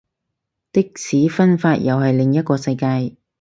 [0.71, 3.15] 的士分法又係另一個世界